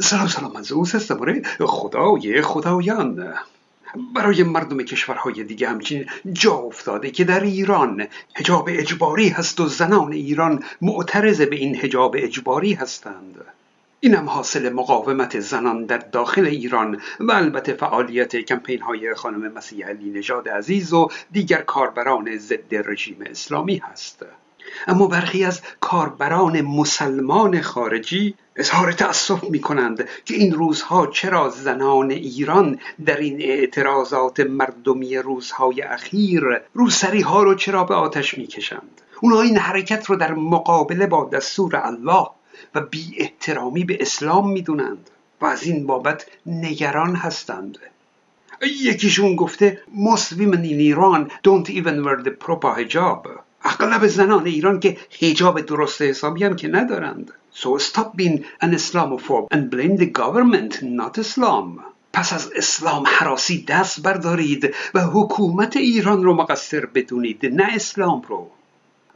[0.00, 1.42] سلام سلام من زوس هستم.
[1.60, 3.34] خدای خدایان.
[4.14, 10.12] برای مردم کشورهای دیگه همچین جا افتاده که در ایران هجاب اجباری هست و زنان
[10.12, 13.44] ایران معترض به این هجاب اجباری هستند.
[14.00, 20.10] اینم حاصل مقاومت زنان در داخل ایران و البته فعالیت کمپین های خانم مسیح علی
[20.10, 24.24] نژاد عزیز و دیگر کاربران ضد رژیم اسلامی هست.
[24.86, 32.10] اما برخی از کاربران مسلمان خارجی اظهار تأسف می کنند که این روزها چرا زنان
[32.10, 36.42] ایران در این اعتراضات مردمی روزهای اخیر
[36.74, 41.28] روسری ها رو چرا به آتش می کشند اونها این حرکت رو در مقابله با
[41.32, 42.26] دستور الله
[42.74, 47.78] و بی احترامی به اسلام می‌دونند و از این بابت نگران هستند.
[48.62, 53.28] یکیشون گفته most women in Iran don't even wear the proper hijab.
[53.62, 57.32] اغلب زنان ایران که حجاب درست حسابی هم که ندارند.
[57.54, 61.80] So stop being an Islamophobe and blame the government not Islam.
[62.12, 68.50] پس از اسلام حراسی دست بردارید و حکومت ایران رو مقصر بدونید نه اسلام رو.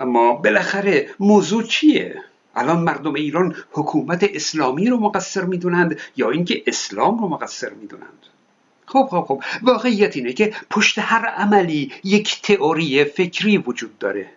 [0.00, 2.22] اما بالاخره موضوع چیه؟
[2.56, 8.26] الان مردم ایران حکومت اسلامی رو مقصر می‌دونند یا اینکه اسلام رو مقصر می‌دونند؟
[8.86, 9.42] خب خب خب.
[9.62, 14.30] واقعیت اینه که پشت هر عملی یک تئوری فکری وجود داره.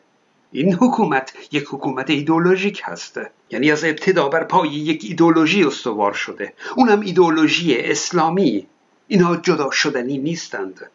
[0.52, 6.54] این حکومت یک حکومت ایدولوژیک هست یعنی از ابتدا بر پای یک ایدولوژی استوار شده.
[6.76, 8.68] اونم ایدولوژی اسلامی.
[9.08, 10.90] اینها جدا شدنی نیستند.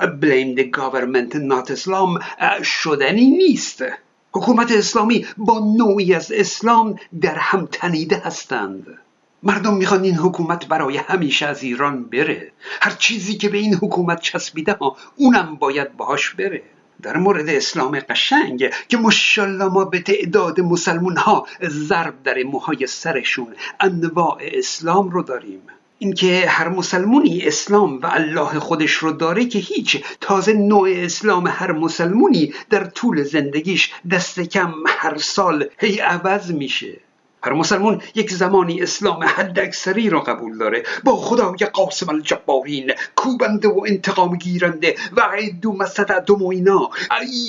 [0.00, 2.22] Blame the government not Islam.
[2.62, 3.84] شدنی نیست.
[4.32, 8.98] حکومت اسلامی با نوعی از اسلام در هم تنیده هستند.
[9.42, 12.52] مردم می‌خوان این حکومت برای همیشه از ایران بره.
[12.80, 16.62] هر چیزی که به این حکومت چسبیده ها اونم باید باهاش بره.
[17.02, 23.54] در مورد اسلام قشنگ که مشالله ما به تعداد مسلمون ها ضرب در موهای سرشون
[23.80, 25.60] انواع اسلام رو داریم.
[25.98, 31.72] اینکه هر مسلمونی اسلام و الله خودش رو داره که هیچ تازه نوع اسلام هر
[31.72, 37.07] مسلمونی در طول زندگیش دست کم هر سال هی عوض میشه.
[37.48, 40.82] هر مسلمون یک زمانی اسلام حد اکثری را قبول داره.
[41.04, 45.78] با خدای قاسم الجبارین کوبنده و انتقام گیرنده و عدو
[46.26, 46.90] دو اینا.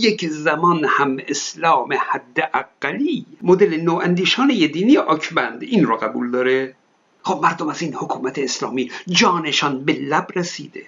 [0.01, 6.75] یک زمان هم اسلام حد اقلی مدل نواندیشانه دینی آکبند این را قبول داره.
[7.23, 10.83] خب مردم از این حکومت اسلامی جانشان به لب رسیده.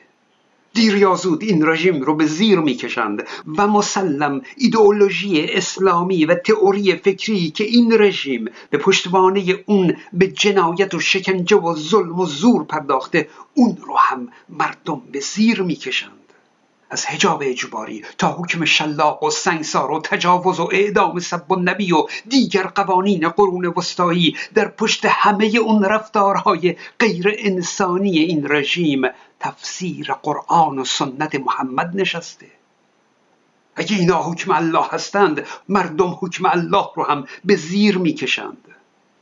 [0.73, 3.27] دیر یا زود این رژیم رو به زیر می‌کشند
[3.57, 10.93] و مسلم ایدئولوژی اسلامی و تئوری فکری که این رژیم به پشتوانه اون به جنایت
[10.93, 16.20] و شکنجه و ظلم و زور پرداخته اون رو هم مردم به زیر می‌کشند.
[16.91, 21.93] از حجاب اجباری تا حکم شلاق و سنگسار و تجاوز و اعدام سب و نبی
[21.93, 29.01] و دیگر قوانین قرون وسطایی در پشت همه اون رفتارهای غیر انسانی این رژیم
[29.39, 32.47] تفسیر قرآن و سنت محمد نشسته.
[33.75, 38.57] اگه اینا حکم الله هستند مردم حکم الله رو هم به زیر می‌کشند.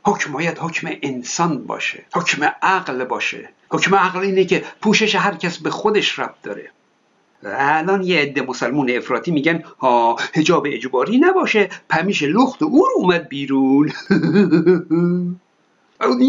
[0.04, 3.48] حکم باید حکم انسان باشه حکم عقل باشه.
[3.70, 6.70] حکم عقل اینه که پوشش هر کس به خودش ربط داره.
[7.44, 13.92] الان یه عده مسلمون افراطی میگن ها هجاب اجباری نباشه پمیش لخت اور اومد بیرون.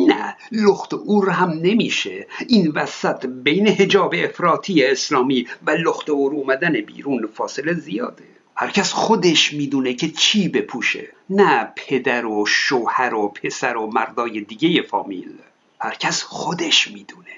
[0.07, 2.27] نه لخت اور هم نمیشه.
[2.47, 8.23] این وسط بین هجاب افراطی اسلامی و لخت اور اومدن بیرون فاصله زیاده.
[8.55, 11.07] هرکس خودش می‌دونه که چی بپوشه.
[11.29, 15.33] نه پدر و شوهر و پسر و مردای دیگه فامیل.
[15.79, 17.31] هرکس خودش می‌دونه.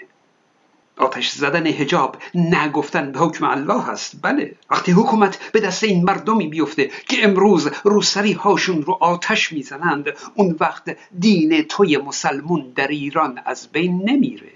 [0.97, 6.47] آتش زدن هجاب نگفتن به حکم الله هست بله وقتی حکومت به دست این مردمی
[6.47, 10.05] بیفته که امروز روسری هاشون رو آتش می‌زنند
[10.35, 14.51] اون وقت دین توی مسلمون در ایران از بین نمیره.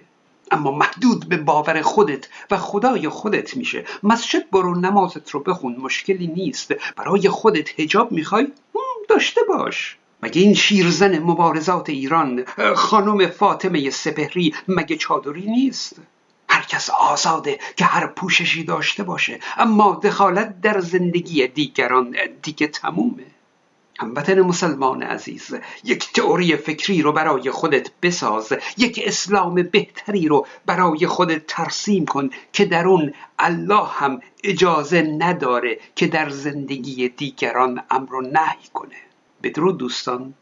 [0.51, 3.85] اما محدود به باور خودت و خدای خودت میشه.
[4.03, 6.73] مسجد برو نمازت رو بخون مشکلی نیست.
[6.95, 8.47] برای خودت هجاب می‌خوای؟
[9.09, 9.97] داشته باش.
[10.23, 12.43] مگه این شیرزن مبارزات ایران
[12.75, 15.95] خانم فاطمه سپهری مگه چادری نیست؟
[16.67, 19.39] کس آزاده که هر پوششی داشته باشه.
[19.57, 23.25] اما دخالت در زندگی دیگران دیگه تمومه.
[23.99, 31.07] هموطن مسلمان عزیز یک تئوری فکری رو برای خودت بساز یک اسلام بهتری رو برای
[31.07, 38.15] خودت ترسیم کن که در اون الله هم اجازه نداره که در زندگی دیگران امر
[38.15, 38.95] و نهی کنه.
[39.43, 40.33] بدرود دوستان.